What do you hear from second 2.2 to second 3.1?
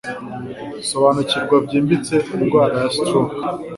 indwara ya